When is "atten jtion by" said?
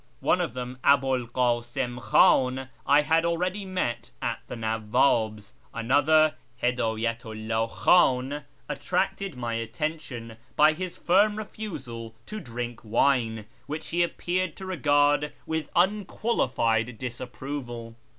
9.61-10.73